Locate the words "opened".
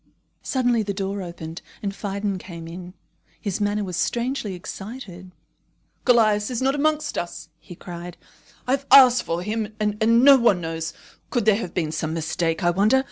1.21-1.61